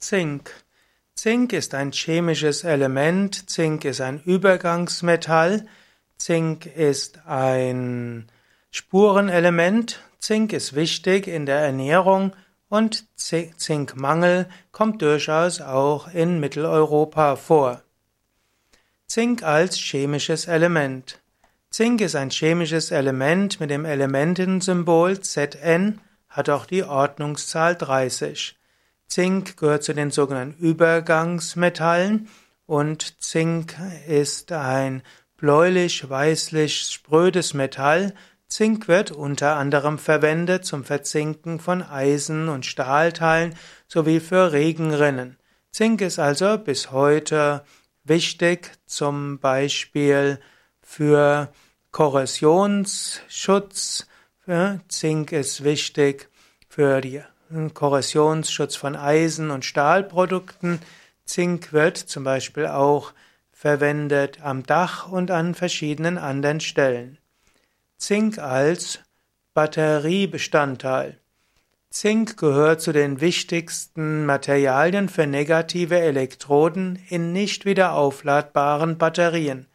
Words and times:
Zink. 0.00 0.50
Zink 1.14 1.52
ist 1.52 1.74
ein 1.74 1.92
chemisches 1.92 2.64
Element. 2.64 3.50
Zink 3.50 3.84
ist 3.84 4.00
ein 4.00 4.20
Übergangsmetall. 4.22 5.66
Zink 6.16 6.64
ist 6.64 7.26
ein 7.26 8.30
Spurenelement. 8.70 10.00
Zink 10.18 10.54
ist 10.54 10.74
wichtig 10.74 11.26
in 11.26 11.44
der 11.44 11.58
Ernährung 11.58 12.34
und 12.70 13.04
Zinkmangel 13.16 14.48
kommt 14.72 15.02
durchaus 15.02 15.60
auch 15.60 16.08
in 16.08 16.40
Mitteleuropa 16.40 17.36
vor. 17.36 17.82
Zink 19.06 19.42
als 19.42 19.76
chemisches 19.76 20.46
Element. 20.46 21.20
Zink 21.70 22.00
ist 22.00 22.16
ein 22.16 22.30
chemisches 22.30 22.90
Element 22.90 23.60
mit 23.60 23.70
dem 23.70 23.84
Elementensymbol 23.84 25.20
Zn, 25.20 26.00
hat 26.28 26.48
auch 26.48 26.64
die 26.64 26.84
Ordnungszahl 26.84 27.76
30. 27.76 28.59
Zink 29.10 29.56
gehört 29.56 29.82
zu 29.82 29.92
den 29.92 30.12
sogenannten 30.12 30.62
Übergangsmetallen 30.62 32.28
und 32.66 33.20
Zink 33.20 33.74
ist 34.06 34.52
ein 34.52 35.02
bläulich-weißlich 35.36 36.82
sprödes 36.82 37.52
Metall. 37.52 38.14
Zink 38.46 38.86
wird 38.86 39.10
unter 39.10 39.56
anderem 39.56 39.98
verwendet 39.98 40.64
zum 40.64 40.84
Verzinken 40.84 41.58
von 41.58 41.82
Eisen- 41.82 42.48
und 42.48 42.66
Stahlteilen 42.66 43.56
sowie 43.88 44.20
für 44.20 44.52
Regenrinnen. 44.52 45.38
Zink 45.72 46.02
ist 46.02 46.20
also 46.20 46.56
bis 46.58 46.92
heute 46.92 47.64
wichtig, 48.04 48.70
zum 48.86 49.40
Beispiel 49.40 50.38
für 50.82 51.52
Korrosionsschutz. 51.90 54.06
Zink 54.88 55.32
ist 55.32 55.64
wichtig 55.64 56.28
für 56.68 57.00
die 57.00 57.22
Korrosionsschutz 57.74 58.76
von 58.76 58.96
Eisen- 58.96 59.50
und 59.50 59.64
Stahlprodukten. 59.64 60.80
Zink 61.24 61.72
wird 61.72 61.96
zum 61.96 62.24
Beispiel 62.24 62.66
auch 62.66 63.12
verwendet 63.52 64.38
am 64.42 64.62
Dach 64.62 65.08
und 65.08 65.30
an 65.30 65.54
verschiedenen 65.54 66.16
anderen 66.16 66.60
Stellen. 66.60 67.18
Zink 67.98 68.38
als 68.38 69.00
Batteriebestandteil. 69.52 71.18
Zink 71.90 72.36
gehört 72.36 72.80
zu 72.80 72.92
den 72.92 73.20
wichtigsten 73.20 74.24
Materialien 74.24 75.08
für 75.08 75.26
negative 75.26 75.98
Elektroden 75.98 77.00
in 77.08 77.32
nicht 77.32 77.64
wieder 77.64 77.94
aufladbaren 77.94 78.96
Batterien. 78.96 79.66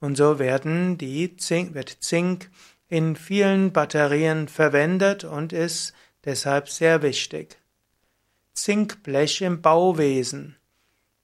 Und 0.00 0.16
so 0.16 0.40
werden 0.40 0.98
die 0.98 1.36
Zink, 1.36 1.74
wird 1.74 1.88
Zink 2.00 2.50
in 2.88 3.14
vielen 3.14 3.72
Batterien 3.72 4.48
verwendet 4.48 5.22
und 5.22 5.52
ist 5.52 5.94
deshalb 6.24 6.68
sehr 6.68 7.02
wichtig. 7.02 7.58
Zinkblech 8.54 9.42
im 9.42 9.62
Bauwesen. 9.62 10.56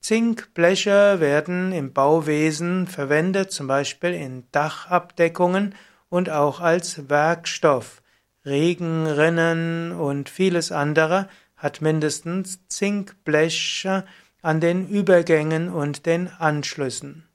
Zinkbleche 0.01 1.19
werden 1.19 1.71
im 1.73 1.93
Bauwesen 1.93 2.87
verwendet, 2.87 3.51
zum 3.51 3.67
Beispiel 3.67 4.13
in 4.13 4.45
Dachabdeckungen 4.51 5.75
und 6.09 6.29
auch 6.29 6.61
als 6.61 7.09
Werkstoff. 7.09 8.01
Regenrinnen 8.45 9.91
und 9.91 10.29
vieles 10.29 10.71
andere 10.71 11.29
hat 11.57 11.81
mindestens 11.81 12.65
Zinkbleche 12.67 14.05
an 14.41 14.61
den 14.61 14.87
Übergängen 14.87 15.69
und 15.69 16.05
den 16.05 16.29
Anschlüssen. 16.29 17.27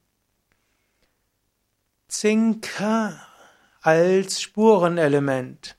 Zink 2.08 2.68
als 3.82 4.40
Spurenelement. 4.40 5.76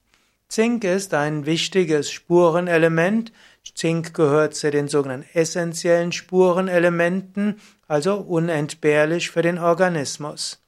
Zink 0.48 0.84
ist 0.84 1.14
ein 1.14 1.46
wichtiges 1.46 2.12
Spurenelement. 2.12 3.32
Zink 3.74 4.14
gehört 4.14 4.56
zu 4.56 4.70
den 4.70 4.88
sogenannten 4.88 5.28
essentiellen 5.34 6.12
Spurenelementen, 6.12 7.60
also 7.88 8.16
unentbehrlich 8.16 9.32
für 9.32 9.42
den 9.42 9.58
Organismus. 9.58 10.62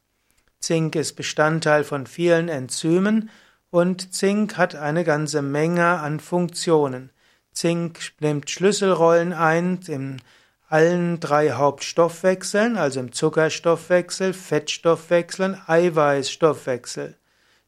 Zink 0.59 0.95
ist 0.95 1.15
Bestandteil 1.15 1.83
von 1.83 2.07
vielen 2.07 2.49
Enzymen 2.49 3.29
und 3.69 4.13
Zink 4.13 4.57
hat 4.57 4.75
eine 4.75 5.03
ganze 5.03 5.41
Menge 5.41 5.99
an 5.99 6.19
Funktionen. 6.19 7.11
Zink 7.51 7.99
nimmt 8.19 8.49
Schlüsselrollen 8.49 9.33
ein 9.33 9.79
in 9.87 10.21
allen 10.67 11.19
drei 11.19 11.51
Hauptstoffwechseln, 11.51 12.77
also 12.77 12.99
im 12.99 13.11
Zuckerstoffwechsel, 13.11 14.33
Fettstoffwechsel 14.33 15.45
und 15.45 15.69
Eiweißstoffwechsel. 15.69 17.15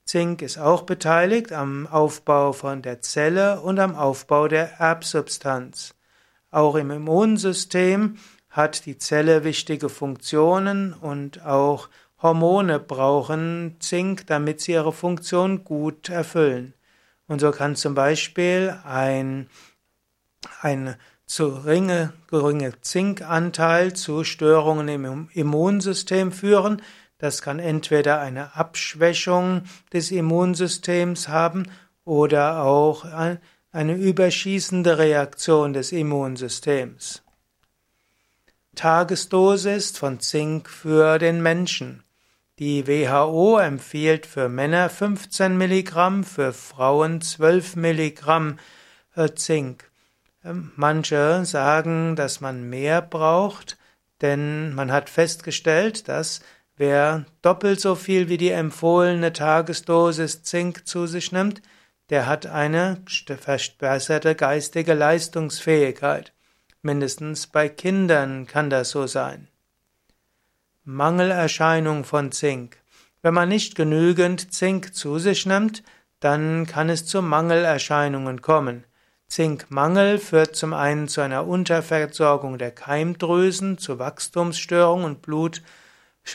Zink 0.10 0.42
ist 0.42 0.58
auch 0.58 0.82
beteiligt 0.82 1.52
am 1.52 1.86
Aufbau 1.86 2.52
von 2.52 2.82
der 2.82 3.00
Zelle 3.00 3.62
und 3.62 3.78
am 3.78 3.94
Aufbau 3.94 4.48
der 4.48 4.80
Erbsubstanz. 4.80 5.94
Auch 6.50 6.74
im 6.74 6.90
Immunsystem 6.90 8.18
hat 8.50 8.88
die 8.88 8.98
Zelle 8.98 9.44
wichtige 9.44 9.88
Funktionen 9.88 10.94
und 10.94 11.46
auch 11.46 11.90
Hormone 12.24 12.80
brauchen 12.80 13.76
Zink, 13.82 14.26
damit 14.26 14.62
sie 14.62 14.72
ihre 14.72 14.94
Funktion 14.94 15.64
gut 15.64 16.10
erfüllen. 16.10 16.74
Und 17.28 17.40
so 17.40 17.52
kann 17.52 17.76
zum 17.76 17.94
Beispiel 17.94 18.80
ein, 18.84 19.48
ein 20.64 20.96
zu 21.28 21.52
geringe, 21.52 22.14
geringe 22.32 22.82
Zinkanteil 22.82 23.94
zu 23.94 24.24
Störungen 24.24 24.88
im 24.88 25.30
Immunsystem 25.34 26.32
führen, 26.32 26.82
das 27.20 27.42
kann 27.42 27.60
entweder 27.60 28.20
eine 28.20 28.56
Abschwächung 28.56 29.64
des 29.94 30.10
Immunsystems 30.10 31.28
haben 31.28 31.70
oder 32.04 32.64
auch 32.64 33.06
eine 33.72 33.94
überschießende 33.96 34.98
Reaktion 34.98 35.74
des 35.74 35.92
Immunsystems. 35.92 37.22
Tagesdosis 38.76 39.98
von 39.98 40.20
Zink 40.22 40.70
für 40.70 41.20
den 41.20 41.44
Menschen. 41.44 42.04
Die 42.60 42.88
WHO 42.88 43.58
empfiehlt 43.58 44.26
für 44.26 44.48
Männer 44.50 44.90
15 44.90 45.58
Milligramm, 45.58 46.24
für 46.24 46.54
Frauen 46.54 47.22
12 47.22 47.76
Milligramm 47.76 48.58
äh, 49.16 49.30
Zink. 49.34 49.90
Ähm, 50.44 50.72
manche 50.76 51.46
sagen, 51.46 52.16
dass 52.16 52.42
man 52.42 52.70
mehr 52.70 53.02
braucht, 53.02 53.78
denn 54.22 54.74
man 54.74 54.92
hat 54.92 55.10
festgestellt, 55.10 56.08
dass 56.08 56.42
Wer 56.80 57.26
doppelt 57.42 57.82
so 57.82 57.94
viel 57.94 58.30
wie 58.30 58.38
die 58.38 58.52
empfohlene 58.52 59.34
Tagesdosis 59.34 60.44
Zink 60.44 60.88
zu 60.88 61.08
sich 61.08 61.34
nimmt, 61.34 61.62
der 62.10 62.26
hat 62.26 62.46
eine 62.46 63.04
verbesserte 63.06 64.34
geistige 64.34 64.94
Leistungsfähigkeit. 64.94 66.32
Mindestens 66.82 67.48
bei 67.48 67.68
Kindern 67.68 68.48
kann 68.48 68.70
das 68.70 68.92
so 68.92 69.08
sein. 69.08 69.50
Mangelerscheinung 70.86 72.06
von 72.06 72.32
Zink. 72.32 72.78
Wenn 73.22 73.34
man 73.34 73.50
nicht 73.50 73.76
genügend 73.76 74.54
Zink 74.54 74.96
zu 74.96 75.20
sich 75.20 75.46
nimmt, 75.46 75.84
dann 76.22 76.66
kann 76.66 76.88
es 76.88 77.06
zu 77.06 77.22
Mangelerscheinungen 77.22 78.42
kommen. 78.42 78.86
Zinkmangel 79.28 80.18
führt 80.18 80.56
zum 80.56 80.74
einen 80.74 81.10
zu 81.10 81.20
einer 81.20 81.46
Unterversorgung 81.46 82.58
der 82.58 82.72
Keimdrüsen, 82.72 83.78
zu 83.78 84.00
Wachstumsstörungen 84.00 85.06
und 85.06 85.22
Blut 85.22 85.62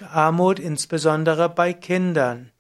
Armut 0.03 0.59
insbesondere 0.59 1.49
bei 1.49 1.72
Kindern. 1.72 2.50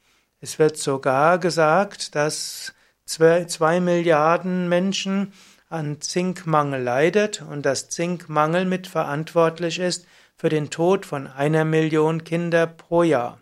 Es 0.40 0.58
wird 0.58 0.76
sogar 0.76 1.38
gesagt, 1.38 2.14
dass 2.14 2.74
zwei, 3.04 3.80
Milliarden 3.80 4.68
Menschen 4.68 5.32
an 5.68 6.00
Zinkmangel 6.00 6.82
leidet 6.82 7.42
und 7.42 7.66
dass 7.66 7.88
Zinkmangel 7.88 8.64
mitverantwortlich 8.64 9.78
ist 9.78 10.06
für 10.36 10.48
den 10.48 10.70
Tod 10.70 11.06
von 11.06 11.26
einer 11.26 11.64
Million 11.64 12.24
Kinder 12.24 12.66
pro 12.66 13.02
Jahr. 13.02 13.40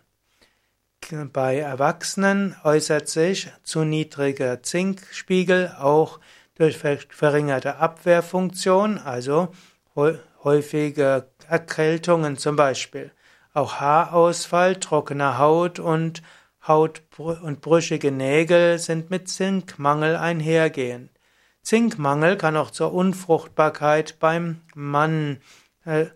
Bei 1.33 1.59
Erwachsenen 1.59 2.55
äußert 2.63 3.09
sich 3.09 3.51
zu 3.63 3.83
niedriger 3.83 4.63
Zinkspiegel 4.63 5.75
auch 5.77 6.19
durch 6.55 6.77
verringerte 6.77 7.77
Abwehrfunktion, 7.77 8.97
also 8.97 9.49
häufige 10.43 11.27
Erkältungen 11.49 12.37
zum 12.37 12.55
Beispiel. 12.55 13.11
Auch 13.53 13.75
Haarausfall, 13.75 14.79
trockene 14.79 15.37
Haut 15.37 15.79
und 15.79 16.21
Haut 16.67 17.01
und 17.17 17.61
brüchige 17.61 18.11
Nägel 18.11 18.79
sind 18.79 19.09
mit 19.09 19.27
Zinkmangel 19.27 20.15
einhergehen. 20.15 21.09
Zinkmangel 21.61 22.37
kann 22.37 22.57
auch 22.57 22.71
zur 22.71 22.93
Unfruchtbarkeit 22.93 24.17
beim 24.19 24.61
Mann 24.75 25.39
äh, 25.85 26.07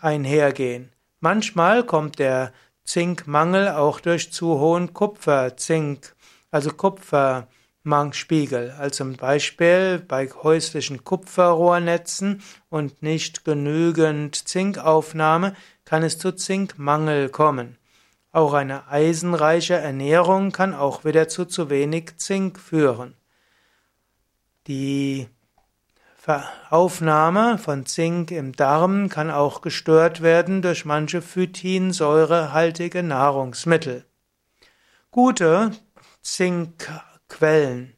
einhergehen. 0.00 0.92
Manchmal 1.20 1.84
kommt 1.84 2.18
der 2.18 2.52
Zinkmangel 2.84 3.70
auch 3.70 4.00
durch 4.00 4.32
zu 4.32 4.60
hohen 4.60 4.94
Kupferzink, 4.94 6.14
also 6.50 6.70
Kupfermangspiegel, 6.70 8.74
also 8.78 9.04
zum 9.04 9.16
Beispiel 9.16 9.98
bei 9.98 10.28
häuslichen 10.28 11.04
Kupferrohrnetzen 11.04 12.42
und 12.68 13.02
nicht 13.02 13.44
genügend 13.44 14.48
Zinkaufnahme 14.48 15.56
kann 15.86 16.02
es 16.02 16.18
zu 16.18 16.32
Zinkmangel 16.32 17.30
kommen. 17.30 17.78
Auch 18.32 18.52
eine 18.52 18.88
eisenreiche 18.88 19.74
Ernährung 19.74 20.52
kann 20.52 20.74
auch 20.74 21.06
wieder 21.06 21.28
zu 21.28 21.46
zu 21.46 21.70
wenig 21.70 22.18
Zink 22.18 22.60
führen. 22.60 23.14
Die 24.66 25.28
Aufnahme 26.70 27.56
von 27.56 27.86
Zink 27.86 28.32
im 28.32 28.52
Darm 28.52 29.08
kann 29.08 29.30
auch 29.30 29.62
gestört 29.62 30.22
werden 30.22 30.60
durch 30.60 30.84
manche 30.84 31.22
phytinsäurehaltige 31.22 33.04
Nahrungsmittel. 33.04 34.04
Gute 35.12 35.70
Zinkquellen. 36.20 37.94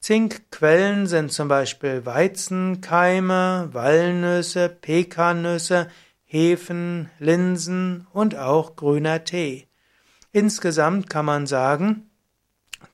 Zinkquellen 0.00 1.06
sind 1.06 1.32
zum 1.32 1.46
Beispiel 1.46 2.04
Weizenkeime, 2.04 3.68
Walnüsse, 3.70 4.68
Pekannüsse, 4.68 5.88
Hefen, 6.32 7.10
Linsen 7.18 8.06
und 8.14 8.36
auch 8.36 8.74
grüner 8.74 9.22
Tee. 9.22 9.68
Insgesamt 10.32 11.10
kann 11.10 11.26
man 11.26 11.46
sagen, 11.46 12.08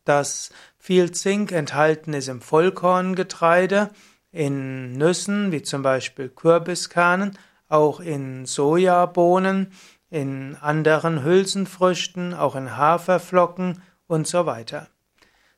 dass 0.04 0.50
viel 0.76 1.12
Zink 1.12 1.52
enthalten 1.52 2.14
ist 2.14 2.26
im 2.26 2.40
Vollkorngetreide, 2.40 3.90
in 4.32 4.94
Nüssen, 4.94 5.52
wie 5.52 5.62
zum 5.62 5.84
Beispiel 5.84 6.30
Kürbiskernen, 6.30 7.38
auch 7.68 8.00
in 8.00 8.44
Sojabohnen, 8.44 9.70
in 10.10 10.56
anderen 10.56 11.22
Hülsenfrüchten, 11.22 12.34
auch 12.34 12.56
in 12.56 12.76
Haferflocken 12.76 13.80
und 14.08 14.26
so 14.26 14.46
weiter. 14.46 14.88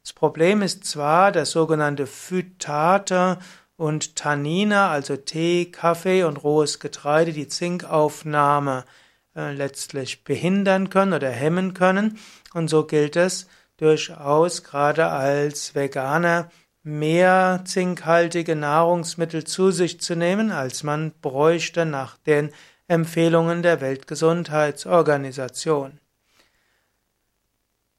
Das 0.03 0.13
Problem 0.13 0.61
ist 0.61 0.85
zwar, 0.85 1.33
dass 1.33 1.53
sogenannte 1.53 2.07
Phytate 2.07 3.39
und 3.81 4.15
Tannine, 4.15 4.89
also 4.89 5.17
Tee, 5.17 5.73
Kaffee 5.73 6.25
und 6.25 6.37
rohes 6.37 6.81
Getreide, 6.81 7.33
die 7.33 7.49
Zinkaufnahme 7.49 8.85
äh, 9.35 9.55
letztlich 9.55 10.23
behindern 10.23 10.91
können 10.91 11.15
oder 11.15 11.31
hemmen 11.31 11.73
können. 11.73 12.19
Und 12.53 12.69
so 12.69 12.85
gilt 12.85 13.17
es 13.17 13.47
durchaus 13.79 14.65
gerade 14.65 15.07
als 15.07 15.75
Veganer 15.75 16.51
mehr 16.83 17.63
zinkhaltige 17.65 18.55
Nahrungsmittel 18.55 19.45
zu 19.45 19.71
sich 19.71 19.99
zu 19.99 20.15
nehmen, 20.15 20.53
als 20.53 20.83
man 20.83 21.13
bräuchte 21.23 21.87
nach 21.87 22.19
den 22.19 22.51
Empfehlungen 22.87 23.63
der 23.63 23.81
Weltgesundheitsorganisation. 23.81 26.01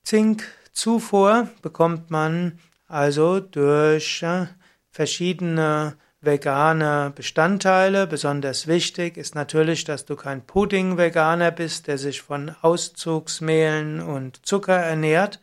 Zinkzufuhr 0.03 1.49
bekommt 1.63 2.11
man 2.11 2.59
also 2.87 3.39
durch 3.39 4.21
äh, 4.21 4.45
verschiedene 4.91 5.95
vegane 6.21 7.11
Bestandteile. 7.15 8.05
Besonders 8.07 8.67
wichtig 8.67 9.17
ist 9.17 9.33
natürlich, 9.33 9.83
dass 9.83 10.05
du 10.05 10.15
kein 10.15 10.45
Pudding-Veganer 10.45 11.51
bist, 11.51 11.87
der 11.87 11.97
sich 11.97 12.21
von 12.21 12.55
Auszugsmehlen 12.61 14.01
und 14.01 14.45
Zucker 14.45 14.77
ernährt. 14.77 15.39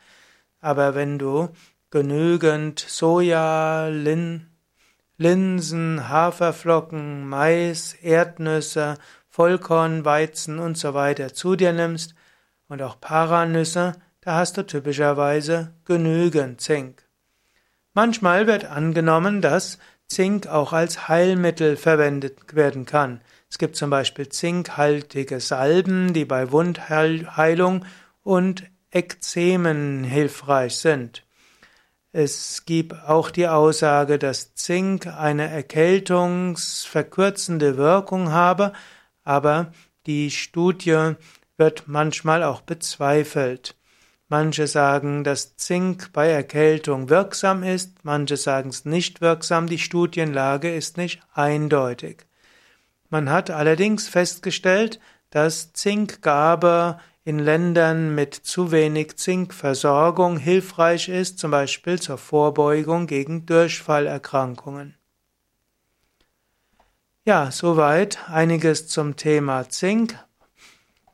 Aber 0.61 0.95
wenn 0.95 1.19
du 1.19 1.49
genügend 1.91 2.79
Soja, 2.81 3.89
Lin 3.89 4.47
Linsen, 5.21 6.09
Haferflocken, 6.09 7.29
Mais, 7.29 7.95
Erdnüsse, 7.95 8.99
Vollkornweizen 9.29 10.61
und 10.61 10.79
so 10.79 10.95
weiter 10.95 11.35
zu 11.35 11.57
dir 11.57 11.73
nimmst 11.73 12.15
und 12.69 12.83
auch 12.83 13.01
Paranüsse, 13.01 13.95
da 14.21 14.37
hast 14.37 14.57
du 14.59 14.65
typischerweise 14.65 15.75
genügend 15.85 16.61
Zink. 16.61 17.08
Manchmal 17.95 18.47
wird 18.47 18.65
angenommen, 18.65 19.43
dass 19.43 19.79
Zink 20.07 20.47
auch 20.47 20.73
als 20.73 21.09
Heilmittel 21.09 21.77
verwendet 21.77 22.55
werden 22.55 22.87
kann. 22.87 23.21
Es 23.51 23.59
gibt 23.59 23.77
zum 23.77 23.91
Beispiel 23.91 24.29
zinkhaltige 24.29 25.41
Salben, 25.41 26.13
die 26.13 26.25
bei 26.25 26.51
Wundheilung 26.51 27.85
und 28.23 28.65
Ekzemen 28.91 30.05
hilfreich 30.05 30.77
sind. 30.77 31.25
Es 32.13 32.65
gibt 32.65 32.95
auch 32.95 33.31
die 33.31 33.49
Aussage, 33.49 34.19
dass 34.19 34.55
Zink 34.55 35.07
eine 35.07 35.49
erkältungsverkürzende 35.49 37.77
Wirkung 37.77 38.33
habe, 38.33 38.73
aber 39.25 39.73
die 40.07 40.31
Studie 40.31 41.17
wird 41.59 41.87
manchmal 41.87 42.45
auch 42.45 42.63
bezweifelt. 42.63 43.78
Manche 44.31 44.67
sagen, 44.67 45.25
dass 45.25 45.57
Zink 45.57 46.13
bei 46.13 46.29
Erkältung 46.29 47.09
wirksam 47.09 47.63
ist, 47.63 48.05
manche 48.05 48.37
sagen 48.37 48.69
es 48.69 48.85
nicht 48.85 49.23
wirksam, 49.23 49.67
die 49.67 49.79
Studienlage 49.79 50.75
ist 50.75 50.99
nicht 50.99 51.23
eindeutig. 51.33 52.27
Man 53.09 53.31
hat 53.31 53.51
allerdings 53.51 54.07
festgestellt, 54.07 55.01
dass 55.31 55.73
Zinkgabe 55.73 56.99
in 57.25 57.39
Ländern 57.39 58.15
mit 58.15 58.35
zu 58.35 58.71
wenig 58.71 59.17
Zinkversorgung 59.17 60.37
hilfreich 60.37 61.09
ist, 61.09 61.39
zum 61.39 61.51
Beispiel 61.51 61.99
zur 61.99 62.19
Vorbeugung 62.19 63.07
gegen 63.07 63.47
Durchfallerkrankungen. 63.47 64.95
Ja, 67.25 67.51
soweit 67.51 68.31
einiges 68.31 68.89
zum 68.89 69.17
Thema 69.17 69.69
Zink. 69.69 70.19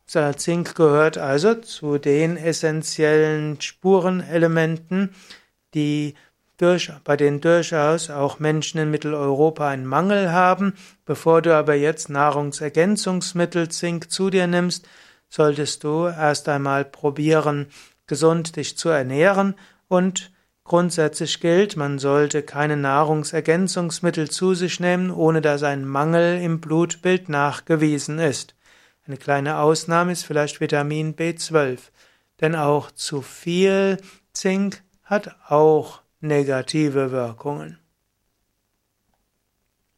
Zink 0.06 0.74
gehört 0.74 1.18
also 1.18 1.54
zu 1.54 1.98
den 1.98 2.36
essentiellen 2.36 3.60
Spurenelementen, 3.60 5.14
die 5.74 6.14
durch, 6.56 6.92
bei 7.04 7.16
denen 7.16 7.40
durchaus 7.40 8.10
auch 8.10 8.38
Menschen 8.38 8.78
in 8.78 8.90
Mitteleuropa 8.90 9.68
einen 9.68 9.86
Mangel 9.86 10.32
haben. 10.32 10.74
Bevor 11.04 11.42
du 11.42 11.54
aber 11.54 11.74
jetzt 11.74 12.10
Nahrungsergänzungsmittel 12.10 13.68
Zink 13.70 14.10
zu 14.10 14.30
dir 14.30 14.46
nimmst, 14.46 14.86
solltest 15.28 15.84
du 15.84 16.06
erst 16.06 16.48
einmal 16.48 16.84
probieren, 16.84 17.66
gesund 18.06 18.56
dich 18.56 18.78
zu 18.78 18.88
ernähren 18.88 19.54
und 19.88 20.30
grundsätzlich 20.62 21.40
gilt, 21.40 21.76
man 21.76 21.98
sollte 21.98 22.42
keine 22.42 22.76
Nahrungsergänzungsmittel 22.76 24.30
zu 24.30 24.54
sich 24.54 24.80
nehmen, 24.80 25.10
ohne 25.10 25.40
dass 25.40 25.62
ein 25.62 25.84
Mangel 25.84 26.40
im 26.40 26.60
Blutbild 26.60 27.28
nachgewiesen 27.28 28.18
ist. 28.18 28.54
Eine 29.06 29.18
kleine 29.18 29.58
Ausnahme 29.58 30.12
ist 30.12 30.24
vielleicht 30.24 30.60
Vitamin 30.60 31.14
B12, 31.14 31.78
denn 32.40 32.56
auch 32.56 32.90
zu 32.90 33.20
viel 33.20 33.98
Zink 34.32 34.82
hat 35.02 35.36
auch 35.48 36.00
negative 36.20 37.12
Wirkungen. 37.12 37.78